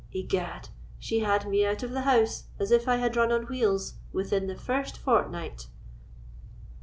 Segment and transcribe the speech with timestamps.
[0.15, 3.93] Egad, she had me out of the house, as if I had run on wheels,
[4.11, 5.67] within the first fortnight!"